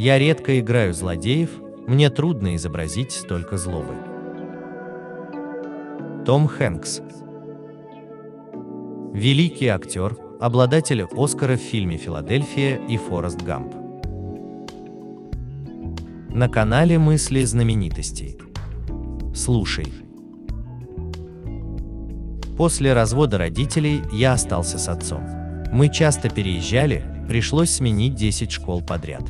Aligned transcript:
Я 0.00 0.16
редко 0.16 0.60
играю 0.60 0.94
злодеев, 0.94 1.50
мне 1.88 2.08
трудно 2.08 2.54
изобразить 2.54 3.10
столько 3.10 3.56
злобы. 3.56 3.94
Том 6.24 6.46
Хэнкс 6.46 7.00
Великий 9.12 9.66
актер, 9.66 10.16
обладатель 10.38 11.02
Оскара 11.02 11.56
в 11.56 11.60
фильме 11.60 11.96
«Филадельфия» 11.96 12.76
и 12.86 12.96
«Форест 12.96 13.42
Гамп». 13.42 13.74
На 16.32 16.48
канале 16.48 16.96
«Мысли 17.00 17.42
знаменитостей». 17.42 18.38
Слушай. 19.34 19.92
После 22.56 22.92
развода 22.92 23.36
родителей 23.38 24.02
я 24.12 24.34
остался 24.34 24.78
с 24.78 24.88
отцом. 24.88 25.24
Мы 25.72 25.92
часто 25.92 26.30
переезжали, 26.30 27.02
пришлось 27.28 27.70
сменить 27.70 28.14
10 28.14 28.52
школ 28.52 28.80
подряд. 28.80 29.24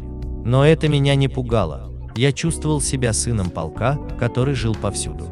Но 0.48 0.64
это 0.64 0.88
меня 0.88 1.14
не 1.14 1.28
пугало. 1.28 1.92
Я 2.16 2.32
чувствовал 2.32 2.80
себя 2.80 3.12
сыном 3.12 3.50
полка, 3.50 3.98
который 4.18 4.54
жил 4.54 4.74
повсюду. 4.74 5.26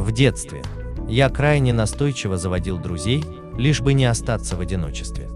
В 0.00 0.10
детстве 0.10 0.62
я 1.08 1.28
крайне 1.28 1.72
настойчиво 1.72 2.36
заводил 2.36 2.76
друзей, 2.76 3.24
лишь 3.56 3.80
бы 3.80 3.92
не 3.92 4.04
остаться 4.04 4.56
в 4.56 4.60
одиночестве. 4.60 5.28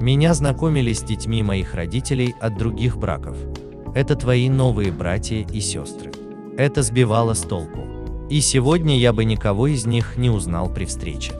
Меня 0.00 0.34
знакомили 0.34 0.92
с 0.92 1.04
детьми 1.04 1.44
моих 1.44 1.72
родителей 1.74 2.34
от 2.40 2.58
других 2.58 2.96
браков. 2.96 3.36
Это 3.94 4.16
твои 4.16 4.48
новые 4.48 4.90
братья 4.90 5.36
и 5.36 5.60
сестры. 5.60 6.10
Это 6.58 6.82
сбивало 6.82 7.34
с 7.34 7.42
толку. 7.42 7.93
И 8.30 8.40
сегодня 8.40 8.98
я 8.98 9.12
бы 9.12 9.24
никого 9.24 9.66
из 9.66 9.86
них 9.86 10.16
не 10.16 10.30
узнал 10.30 10.72
при 10.72 10.86
встрече. 10.86 11.32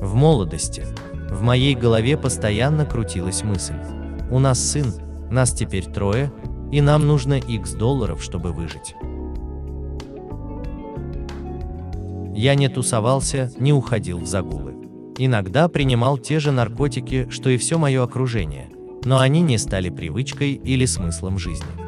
В 0.00 0.14
молодости 0.14 0.84
в 1.30 1.40
моей 1.40 1.74
голове 1.74 2.16
постоянно 2.16 2.84
крутилась 2.84 3.42
мысль. 3.42 3.74
У 4.30 4.38
нас 4.38 4.60
сын, 4.60 4.92
нас 5.30 5.52
теперь 5.52 5.86
трое, 5.86 6.30
и 6.70 6.80
нам 6.80 7.06
нужно 7.06 7.34
x 7.34 7.72
долларов, 7.72 8.22
чтобы 8.22 8.52
выжить. 8.52 8.94
Я 12.36 12.54
не 12.54 12.68
тусовался, 12.68 13.52
не 13.58 13.72
уходил 13.72 14.18
в 14.18 14.26
загулы. 14.26 14.74
Иногда 15.18 15.68
принимал 15.68 16.18
те 16.18 16.40
же 16.40 16.50
наркотики, 16.50 17.28
что 17.30 17.48
и 17.48 17.56
все 17.56 17.78
мое 17.78 18.02
окружение, 18.02 18.70
но 19.04 19.20
они 19.20 19.40
не 19.40 19.56
стали 19.56 19.88
привычкой 19.88 20.52
или 20.52 20.84
смыслом 20.84 21.38
жизни. 21.38 21.83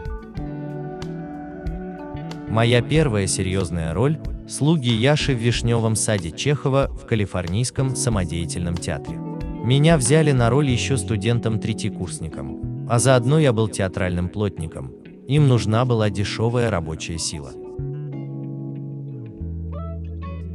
Моя 2.57 2.81
первая 2.81 3.27
серьезная 3.27 3.93
роль– 3.93 4.19
слуги 4.49 4.89
Яши 4.89 5.35
в 5.35 5.39
Вишневом 5.39 5.95
саде 5.95 6.31
Чехова 6.31 6.89
в 6.89 7.05
Калифорнийском 7.05 7.95
самодеятельном 7.95 8.79
театре. 8.79 9.19
Меня 9.63 9.99
взяли 9.99 10.33
на 10.33 10.49
роль 10.49 10.71
еще 10.71 10.97
студентом-третьекурсником, 10.97 12.87
а 12.89 12.99
заодно 12.99 13.39
я 13.39 13.53
был 13.53 13.69
театральным 13.69 14.31
плотником. 14.31 14.91
Им 15.29 15.49
нужна 15.49 15.85
была 15.85 16.09
дешевая 16.09 16.71
рабочая 16.71 17.19
сила. 17.19 17.51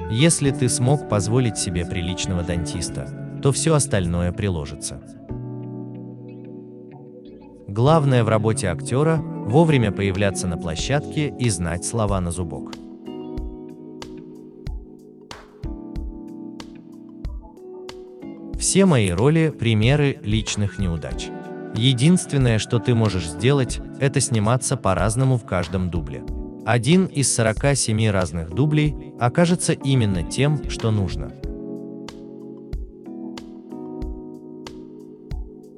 Если 0.10 0.50
ты 0.50 0.70
смог 0.70 1.08
позволить 1.08 1.60
себе 1.60 1.86
приличного 1.86 2.42
дантиста, 2.42 3.40
то 3.44 3.52
все 3.52 3.76
остальное 3.76 4.32
приложится. 4.32 5.04
Главное 7.68 8.24
в 8.24 8.30
работе 8.30 8.70
актера– 8.70 9.24
вовремя 9.46 9.92
появляться 9.92 10.48
на 10.48 10.58
площадке 10.58 11.34
и 11.40 11.50
знать 11.50 11.86
слова 11.86 12.20
на 12.22 12.32
зубок. 12.32 12.74
Все 18.60 18.86
мои 18.86 19.10
роли– 19.10 19.54
примеры 19.60 20.20
личных 20.24 20.78
неудач. 20.78 21.30
Единственное, 21.76 22.60
что 22.60 22.80
ты 22.80 22.94
можешь 22.94 23.28
сделать, 23.28 23.80
это 24.00 24.20
сниматься 24.20 24.78
по-разному 24.78 25.38
в 25.38 25.46
каждом 25.46 25.90
дубле. 25.90 26.24
Один 26.66 27.06
из 27.06 27.34
47 27.34 28.10
разных 28.12 28.52
дублей 28.52 29.14
окажется 29.20 29.74
именно 29.74 30.22
тем, 30.22 30.70
что 30.70 30.92
нужно. 30.92 31.32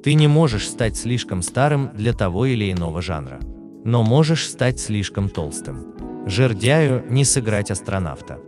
Ты 0.02 0.12
не 0.12 0.28
можешь 0.28 0.68
стать 0.68 0.96
слишком 0.96 1.40
старым 1.40 1.90
для 1.94 2.12
того 2.12 2.44
или 2.44 2.70
иного 2.70 3.00
жанра, 3.00 3.40
но 3.84 4.02
можешь 4.02 4.48
стать 4.48 4.80
слишком 4.80 5.28
толстым. 5.28 5.94
Жердяю 6.26 7.04
не 7.10 7.24
сыграть 7.24 7.70
астронавта. 7.70 8.38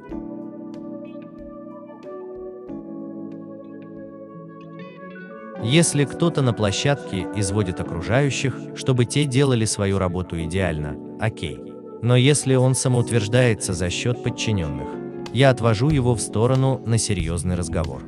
Если 5.62 6.04
кто-то 6.04 6.42
на 6.42 6.52
площадке 6.52 7.26
изводит 7.34 7.80
окружающих, 7.80 8.56
чтобы 8.76 9.04
те 9.04 9.24
делали 9.24 9.64
свою 9.64 9.98
работу 9.98 10.41
идеально, 10.42 10.97
окей. 11.20 11.58
Но 12.03 12.14
если 12.16 12.54
он 12.54 12.74
самоутверждается 12.74 13.72
за 13.72 13.91
счет 13.91 14.22
подчиненных, 14.22 14.88
я 15.32 15.50
отвожу 15.50 15.91
его 15.91 16.14
в 16.14 16.20
сторону 16.20 16.80
на 16.86 16.98
серьезный 16.98 17.56
разговор. 17.56 18.03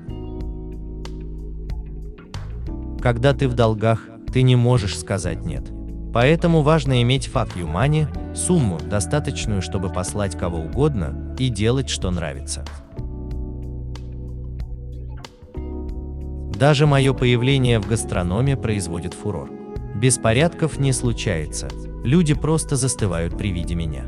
Когда 3.01 3.35
ты 3.35 3.49
в 3.49 3.55
долгах, 3.55 4.09
ты 4.33 4.43
не 4.43 4.57
можешь 4.57 4.99
сказать 4.99 5.45
«нет». 5.45 5.78
Поэтому 6.19 6.63
важно 6.63 7.01
иметь 7.03 7.31
fuck 7.33 7.51
you 7.55 8.35
сумму, 8.35 8.81
достаточную, 8.81 9.63
чтобы 9.63 9.89
послать 9.89 10.37
кого 10.37 10.59
угодно, 10.59 11.37
и 11.39 11.49
делать, 11.49 11.89
что 11.89 12.11
нравится. 12.11 12.65
Даже 16.57 16.89
мое 16.89 17.13
появление 17.13 17.79
в 17.79 17.87
гастрономе 17.87 18.57
производит 18.57 19.15
фурор. 19.15 19.49
Беспорядков 19.95 20.81
не 20.81 20.93
случается, 20.93 21.69
люди 22.03 22.35
просто 22.35 22.75
застывают 22.75 23.39
при 23.39 23.53
виде 23.53 23.77
меня. 23.77 24.03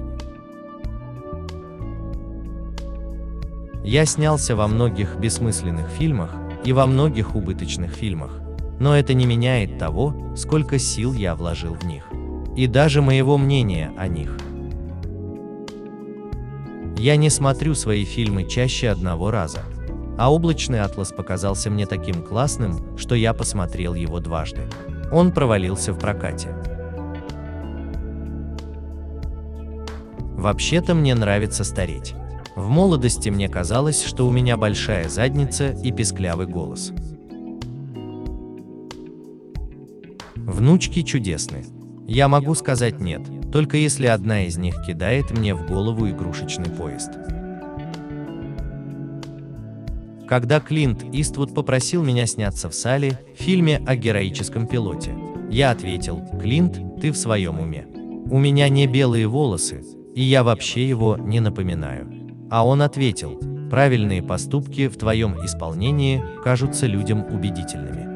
Я 3.84 4.04
снялся 4.04 4.56
во 4.56 4.66
многих 4.66 5.16
бессмысленных 5.16 5.87
фильмах 5.91 6.34
и 6.65 6.72
во 6.72 6.87
многих 6.87 7.37
убыточных 7.37 7.93
фильмах, 7.93 8.41
но 8.80 8.96
это 8.96 9.14
не 9.14 9.26
меняет 9.26 9.78
того, 9.78 10.34
сколько 10.34 10.78
сил 10.78 11.12
я 11.12 11.36
вложил 11.36 11.74
в 11.74 11.84
них. 11.84 12.08
И 12.56 12.66
даже 12.66 13.02
моего 13.02 13.38
мнения 13.38 13.92
о 13.96 14.08
них. 14.08 14.36
Я 16.98 17.16
не 17.16 17.30
смотрю 17.30 17.74
свои 17.74 18.04
фильмы 18.04 18.44
чаще 18.44 18.88
одного 18.88 19.30
раза. 19.30 19.60
А 20.19 20.32
«Облачный 20.32 20.80
атлас» 20.80 21.12
показался 21.12 21.70
мне 21.70 21.86
таким 21.86 22.22
классным, 22.22 22.98
что 22.98 23.14
я 23.14 23.32
посмотрел 23.32 23.94
его 23.94 24.19
дважды. 24.19 24.62
Он 25.12 25.32
провалился 25.32 25.92
в 25.92 25.98
прокате. 25.98 26.48
Вообще-то 30.36 30.94
мне 30.94 31.14
нравится 31.14 31.64
стареть. 31.64 32.14
В 32.56 32.69
молодости 32.69 33.28
мне 33.28 33.48
казалось, 33.48 34.02
что 34.04 34.26
у 34.26 34.30
меня 34.30 34.56
большая 34.56 35.08
задница 35.08 35.70
и 35.70 35.92
песклявый 35.92 36.46
голос. 36.46 36.92
Внучки 40.50 41.03
чудесны. 41.03 41.65
Я 42.09 42.27
могу 42.27 42.56
сказать 42.56 42.99
нет, 43.00 43.22
только 43.53 43.77
если 43.77 44.06
одна 44.06 44.47
из 44.47 44.56
них 44.56 44.75
кидает 44.84 45.31
мне 45.31 45.55
в 45.55 45.65
голову 45.65 46.09
игрушечный 46.09 46.69
поезд. 46.69 47.12
Когда 50.28 50.59
Клинт 50.59 51.05
Иствуд 51.12 51.55
попросил 51.55 52.03
меня 52.03 52.27
сняться 52.27 52.69
в 52.69 52.75
сале 52.75 53.21
в 53.38 53.41
фильме 53.41 53.81
о 53.87 53.94
героическом 53.94 54.66
пилоте, 54.66 55.15
я 55.50 55.71
ответил, 55.71 56.20
Клинт, 56.41 57.00
ты 57.00 57.12
в 57.12 57.17
своем 57.17 57.61
уме. 57.61 57.87
У 58.29 58.38
меня 58.38 58.69
не 58.69 58.88
белые 58.88 59.29
волосы, 59.29 59.85
и 60.17 60.23
я 60.23 60.43
вообще 60.43 60.88
его 60.88 61.17
не 61.17 61.38
напоминаю. 61.38 62.11
А 62.50 62.67
он 62.67 62.82
ответил, 62.82 63.41
правильные 63.70 64.20
поступки 64.20 64.88
в 64.88 64.96
твоем 64.96 65.37
исполнении 65.44 66.20
кажутся 66.43 66.88
людям 66.88 67.25
убедительными. 67.32 68.09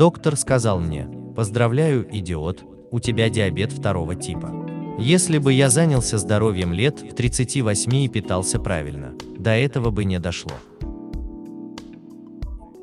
Доктор 0.00 0.34
сказал 0.36 0.80
мне, 0.80 1.06
поздравляю, 1.36 2.08
идиот, 2.10 2.64
у 2.90 3.00
тебя 3.00 3.28
диабет 3.28 3.70
второго 3.70 4.14
типа. 4.14 4.50
Если 4.98 5.36
бы 5.36 5.52
я 5.52 5.68
занялся 5.68 6.16
здоровьем 6.16 6.72
лет 6.72 7.02
в 7.02 7.14
38 7.14 7.94
и 7.96 8.08
питался 8.08 8.58
правильно, 8.58 9.12
до 9.38 9.50
этого 9.50 9.90
бы 9.90 10.06
не 10.06 10.18
дошло. 10.18 10.52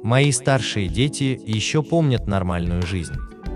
Мои 0.04 0.32
старшие 0.32 0.90
дети 0.90 1.42
еще 1.44 1.82
помнят 1.82 2.28
нормальную 2.28 2.84
жизнь. 2.84 3.16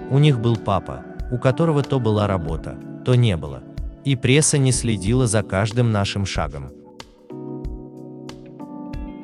У 0.10 0.18
них 0.18 0.40
был 0.40 0.58
папа, 0.58 1.06
у 1.32 1.38
которого 1.38 1.84
то 1.84 2.00
была 2.00 2.26
работа, 2.26 2.80
то 3.06 3.14
не 3.14 3.38
было. 3.38 3.62
И 4.04 4.16
пресса 4.16 4.58
не 4.58 4.72
следила 4.72 5.28
за 5.28 5.44
каждым 5.44 5.92
нашим 5.92 6.26
шагом. 6.26 6.72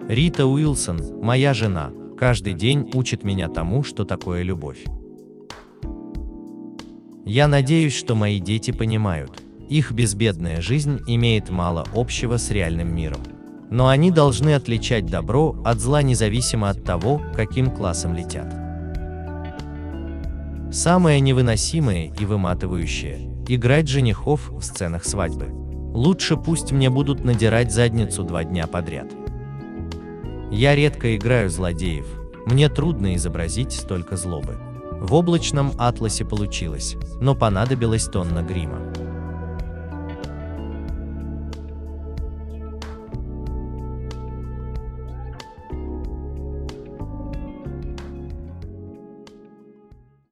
Рита 0.08 0.46
Уилсон, 0.46 1.24
моя 1.24 1.56
жена, 1.56 1.90
каждый 2.18 2.54
день 2.54 2.90
учит 2.94 3.24
меня 3.24 3.48
тому, 3.48 3.84
что 3.84 4.04
такое 4.04 4.42
любовь. 4.42 4.84
Я 7.26 7.48
надеюсь, 7.48 7.96
что 7.96 8.16
мои 8.16 8.40
дети 8.40 8.72
понимают, 8.72 9.44
Их 9.70 9.92
безбедная 9.92 10.62
жизнь 10.62 11.02
имеет 11.08 11.50
мало 11.50 11.86
общего 11.94 12.38
с 12.38 12.52
реальным 12.52 12.96
миром. 12.96 13.20
Но 13.70 13.90
они 13.90 14.12
должны 14.12 14.56
отличать 14.56 15.08
добро 15.08 15.62
от 15.66 15.80
зла 15.80 16.02
независимо 16.02 16.70
от 16.70 16.86
того, 16.86 17.22
каким 17.36 17.70
классом 17.70 18.16
летят. 18.16 18.54
Самое 20.72 21.20
невыносимое 21.20 22.14
и 22.18 22.26
выматывающее– 22.26 23.30
играть 23.50 23.90
женихов 23.90 24.50
в 24.52 24.62
сценах 24.62 25.04
свадьбы. 25.04 25.48
Лучше 25.94 26.38
пусть 26.38 26.72
мне 26.72 26.90
будут 26.90 27.26
надирать 27.26 27.74
задницу 27.74 28.24
два 28.24 28.46
дня 28.46 28.68
подряд. 28.68 29.08
Я 30.52 30.76
редко 30.76 31.16
играю 31.16 31.50
злодеев, 31.50 32.06
мне 32.46 32.70
трудно 32.70 33.16
изобразить 33.16 33.74
столько 33.74 34.16
злобы. 34.16 34.58
В 35.00 35.14
облачном 35.14 35.74
атласе 35.78 36.24
получилось, 36.24 36.96
но 37.20 37.36
понадобилась 37.36 38.06
тонна 38.06 38.42
грима. 38.42 38.94